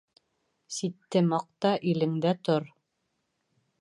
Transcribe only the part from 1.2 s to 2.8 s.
маҡта, илеңдә тор.